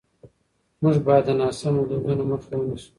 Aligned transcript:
موږ 0.81 0.95
باید 1.07 1.23
د 1.27 1.31
ناسم 1.39 1.75
دودونو 1.89 2.23
مخه 2.31 2.53
ونیسو. 2.57 2.89